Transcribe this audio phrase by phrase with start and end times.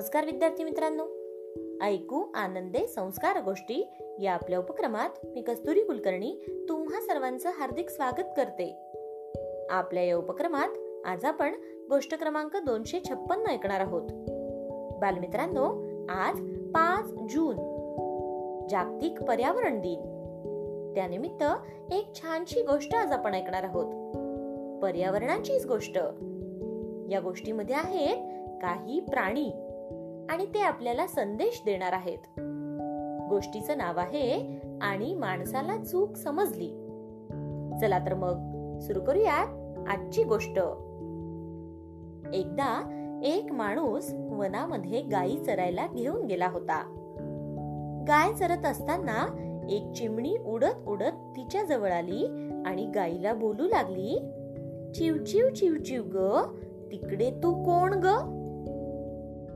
[0.00, 1.02] नमस्कार विद्यार्थी मित्रांनो.
[1.84, 3.90] ऐकू आनंदे संस्कार गोष्टी
[4.20, 8.76] या आपल्या उपक्रमात मी कस्तुरी कुलकर्णी तुम्हा सर्वांचं हार्दिक स्वागत करते.
[9.70, 10.68] आपल्या या उपक्रमात
[11.06, 11.54] आज आपण
[11.90, 14.02] गोष्ट क्रमांक दोनशे छप्पन्न ऐकणार आहोत.
[15.00, 15.64] बालमित्रांनो
[16.08, 16.40] आज
[16.70, 17.56] पाच जून
[18.70, 20.00] जागतिक पर्यावरण दिन.
[20.94, 21.44] त्यानिमित्त
[21.92, 23.86] एक छानशी गोष्ट आज आपण ऐकणार आहोत.
[24.82, 25.96] पर्यावरणाचीच गोष्ट.
[27.10, 28.16] या गोष्टीमध्ये आहेत
[28.62, 29.52] काही प्राणी.
[30.30, 32.18] आणि ते आपल्याला संदेश देणार आहेत.
[33.28, 36.68] गोष्टीचं नाव आहे आणि माणसाला चूक समजली.
[37.80, 38.34] चला तर मग
[38.78, 39.46] सुरू करूयात
[39.88, 40.58] आजची गोष्ट.
[42.34, 42.90] एकदा
[43.24, 46.82] एक माणूस वनामध्ये गायी चरायला घेऊन गेला होता.
[48.08, 49.36] गाय चरत असताना
[49.70, 52.26] एक चिमणी उडत उडत तिच्या जवळ आली
[52.66, 54.18] आणि गाईला बोलू लागली
[54.94, 55.48] चिव
[55.84, 56.42] चिव ग
[56.92, 58.39] तिकडे तू कोण ग?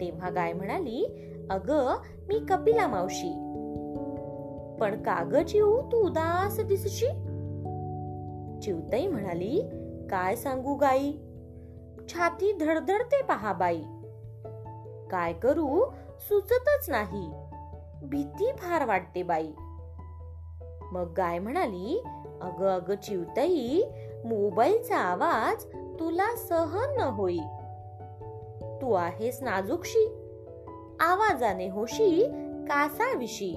[0.00, 1.04] तेव्हा गाय म्हणाली
[1.50, 1.70] अग
[2.28, 3.42] मी कपिला मावशी.
[4.80, 7.06] पण काग चिऊ तू उदास दिसशी
[8.60, 9.62] चिवताई म्हणाली
[10.10, 11.12] काय सांगू गाई?
[12.08, 13.82] छाती धडधडते पहा बाई.
[15.10, 15.84] काय करू?
[16.18, 17.30] सुचतच नाही.
[18.02, 19.48] भीती फार वाटते बाई.
[20.92, 22.02] मग गाय म्हणाली
[22.40, 23.82] अग अग चिवताई
[24.24, 25.64] मोबाईलचा आवाज
[26.00, 27.38] तुला सहन न होई.
[28.82, 30.08] तू आहेस नाजूकशी?
[31.00, 32.28] आवाजाने होशी
[32.68, 33.52] कासाविशी.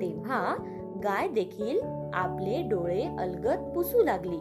[0.00, 0.56] तेव्हा
[1.04, 1.80] गाय देखील
[2.14, 4.38] आपले डोळे अलगद पुसू लागली.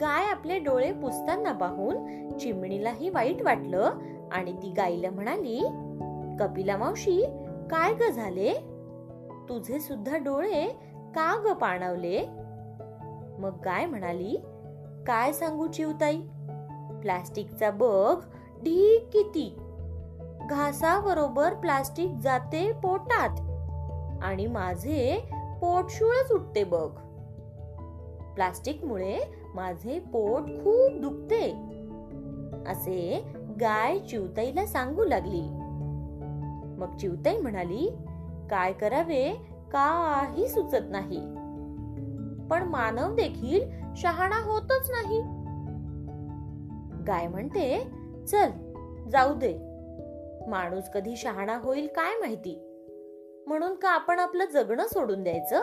[0.00, 3.90] गाय आपले डोळे पुसताना पाहून चिमणीलाही वाईट वाटलं
[4.32, 5.60] आणि ती गाईला म्हणाली
[6.40, 7.22] कपिला मावशी
[7.70, 8.52] काय ग झाले?
[9.48, 10.68] तुझे सुद्धा डोळे
[11.14, 12.22] का ग पाणवले?
[13.38, 14.36] मग गाय म्हणाली
[15.06, 16.20] काय सांगू चिवताई?
[16.90, 18.20] प्लास्टिकचा बघ
[18.62, 19.56] ढी किती
[20.50, 23.40] घासाबरोबर प्लास्टिक जाते पोटात
[24.22, 25.28] आणि माझे
[25.60, 26.90] पोटशूळच उठते बघ.
[28.34, 29.18] प्लास्टिकमुळे
[29.54, 31.50] माझे पोट खूप दुखते.
[32.70, 33.26] असे
[33.60, 35.48] गाय चिवताईला सांगू लागली.
[36.78, 37.96] मग चिवताई म्हणाली
[38.50, 39.32] काय करावे?
[39.72, 41.20] काही सुचत नाही.
[42.48, 45.35] पण मानव देखील शहाणा होतच नाही.
[47.06, 47.78] गाय म्हणते
[48.26, 48.48] चल
[49.10, 49.58] जाऊ दे.
[50.48, 52.58] माणूस कधी शहाणा होईल काय माहिती?
[53.46, 55.60] म्हणून का आपण आपलं जगणं सोडून द्यायचं?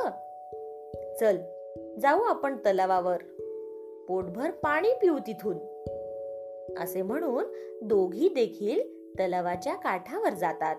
[1.19, 1.37] चल
[1.99, 3.17] जाऊ आपण तलावावर.
[4.07, 5.57] पोटभर पाणी पिऊ तिथून.
[6.79, 7.43] असे म्हणून
[7.81, 8.81] दोघी देखील
[9.13, 10.75] तलावाच्या काठावर जातात.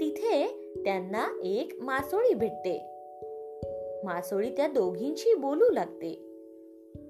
[0.00, 0.46] तिथे
[0.84, 2.86] त्यांना एक मासोळी भेटते.
[4.04, 6.20] मासोळी त्या दोघींशी बोलू लागते.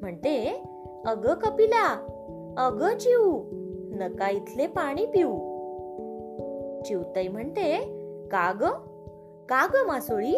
[0.01, 0.65] म्हणते
[1.07, 2.14] अग कपिला
[2.59, 3.43] अग चिऊ
[3.91, 5.33] नका इथले पाणी पिऊ.
[6.83, 7.77] चिवतई म्हणते
[8.27, 8.65] का ग?
[9.49, 10.33] का ग मासोळी?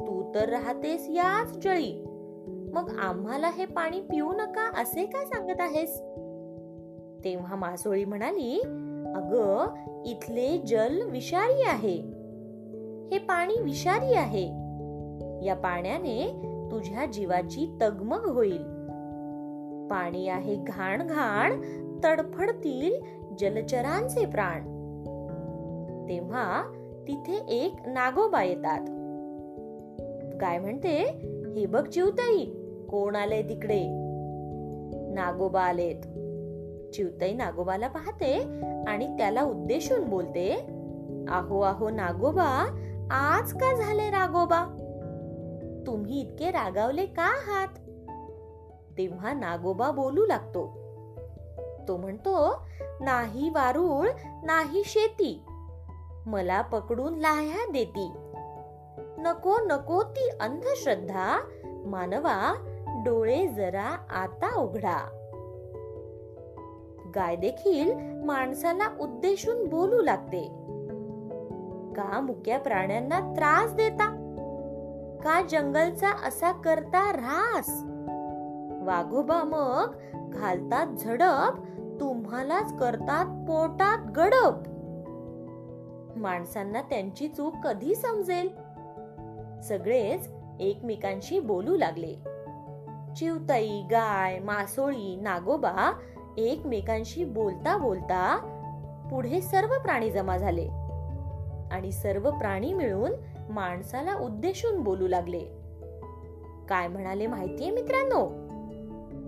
[0.00, 2.04] तू तर राहतेस याच जळी.
[2.74, 5.98] मग आम्हाला हे पाणी पिऊ नका असे काय सांगत आहेस?
[7.24, 8.60] तेव्हा मासोळी म्हणाली
[9.14, 9.64] अग
[10.06, 11.96] इथले जल विषारी आहे.
[13.12, 14.46] हे पाणी विषारी आहे.
[15.46, 18.71] या पाण्याने तुझ्या जीवाची तगमग होईल.
[19.92, 21.60] पाणी आहे घाण घाण
[22.04, 22.92] तडफडतील
[23.38, 24.60] जलचरांचे प्राण.
[26.08, 26.62] तेव्हा
[27.08, 28.80] तिथे एक नागोबा येतात.
[30.40, 30.98] काय म्हणते
[31.56, 32.44] हे बघ चिवताई
[32.90, 33.82] कोण आले तिकडे?
[35.14, 36.02] नागोबा आलेत.
[36.94, 38.34] चिवताई नागोबाला पाहते
[38.86, 40.66] आणि त्याला उद्देशून बोलते
[41.28, 42.78] आहो आहो नागोबा
[43.10, 44.64] आज का झाले रागोबा?
[45.86, 47.68] तुम्ही इतके रागावले का आहात?
[48.98, 50.82] तेव्हा नागोबा बोलू लागतो.
[51.88, 52.62] तो म्हणतो
[53.00, 54.08] नाही वारुळ
[54.44, 55.42] नाही शेती.
[56.26, 58.12] मला पकडून लाह्या देती.
[59.18, 61.40] नको नको ती अंधश्रद्धा.
[61.64, 62.54] मानवा
[63.04, 65.18] डोळे जरा आता उघडा.
[67.14, 67.92] गाय देखील
[68.24, 70.48] माणसाला उद्देशून बोलू लागते.
[71.92, 74.18] का मुक्या प्राण्यांना त्रास देता?
[75.24, 77.84] का जंगलचा असा करता रास
[78.82, 79.94] वाघोबा मग
[80.32, 81.52] घालतात झडप
[82.00, 84.72] तुम्हालाच करतात पोटात गडप.
[86.18, 88.48] माणसांना त्यांची चूक कधी समजेल?
[89.62, 90.30] सगळेच
[90.60, 92.14] एकमेकांशी बोलू लागले.
[93.16, 95.92] चिवताई गाय मासोळी नागोबा
[96.36, 98.36] एकमेकांशी बोलता बोलता
[99.10, 100.68] पुढे सर्व प्राणी जमा झाले.
[101.72, 103.12] आणि सर्व प्राणी मिळून
[103.50, 105.40] माणसाला उद्देशून बोलू लागले.
[106.68, 108.41] काय म्हणाले माहितीये मित्रांनो?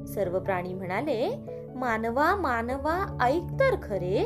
[0.06, 1.36] सर्व प्राणी म्हणाले
[1.74, 4.24] मानवा मानवा ऐक तर खरे.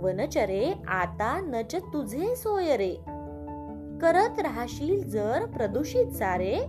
[0.00, 2.94] वनचरे आता नच तुझे सोय रे.
[4.02, 6.60] करत राहशील जर प्रदूषित सारे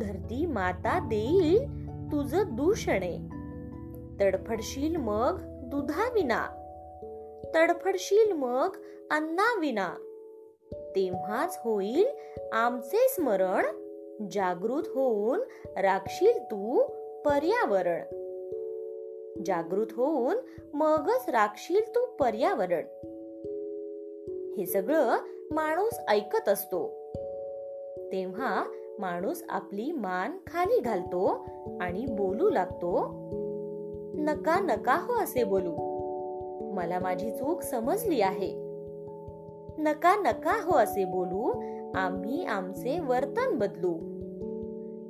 [0.00, 3.18] धरती माता देईल तुझ दूषणे.
[4.20, 6.46] तडफडशील मग दुधाविना.
[7.54, 8.76] तडफडशील मग
[9.10, 9.88] अन्नाविना.
[10.72, 12.06] तेव्हाच होईल
[12.52, 13.64] आमचे स्मरण.
[14.30, 15.40] जागृत होऊन
[15.76, 16.82] राखशील तू
[17.24, 18.02] पर्यावरण.
[19.46, 20.36] जागृत होऊन
[20.74, 22.82] मगच राखशील तू पर्यावरण.
[24.56, 25.16] हे सगळं
[25.50, 26.86] माणूस ऐकत असतो.
[28.12, 28.64] तेव्हा
[28.98, 31.46] माणूस आपली मान खाली घालतो
[31.80, 33.08] आणि बोलू लागतो
[34.14, 35.92] नका नका हो असे बोलू.
[36.72, 38.54] मला माझी चूक समजली आहे.
[39.78, 41.60] नका नका हो असे बोलू.
[41.94, 43.94] आम्ही आमचे वर्तन बदलू.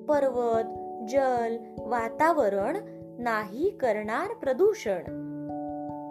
[0.09, 2.77] पर्वत जल वातावरण
[3.19, 4.99] नाही करणार प्रदूषण.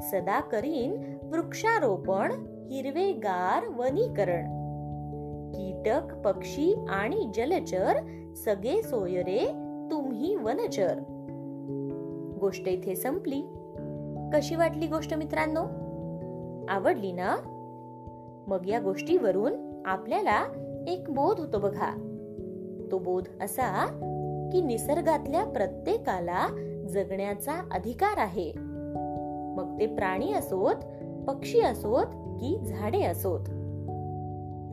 [0.01, 2.31] सदा करीन वृक्षारोपण
[2.71, 4.43] हिरवेगार वनीकरण.
[5.51, 7.93] कीटक पक्षी आणि जलचर
[8.35, 9.45] सगळे सोयरे
[9.91, 10.99] तुम्ही वनचर.
[12.41, 13.41] गोष्ट इथे संपली.
[14.33, 15.63] कशी वाटली गोष्ट मित्रांनो?
[16.69, 17.35] आवडली ना?
[18.47, 20.45] मग या गोष्टीवरून आपल्याला
[20.87, 22.07] एक बोध होतो बघा.
[22.91, 23.97] तो बोध असा
[24.51, 26.47] की निसर्गातल्या प्रत्येकाला
[26.89, 28.53] जगण्याचा अधिकार आहे.
[29.55, 30.75] मग ते प्राणी असोत
[31.27, 33.41] पक्षी असोत की झाडे असोत.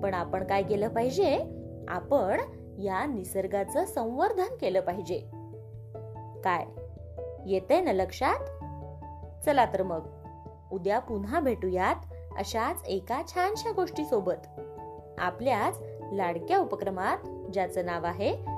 [0.03, 1.45] पण आपण काय केलं पाहिजे?
[1.89, 2.41] आपण
[2.79, 5.19] या निसर्गाचं संवर्धन केलं पाहिजे.
[6.45, 6.65] काय?
[7.47, 8.39] येते ना लक्षात?
[9.45, 10.07] चला तर मग.
[10.73, 11.97] उद्या पुन्हा भेटूयात
[12.39, 14.61] अशाच एका छानशा गोष्टी सोबत
[15.19, 15.83] आपल्याच
[16.13, 17.19] लाडक्या उपक्रमात
[17.53, 18.58] ज्याचं नाव आहे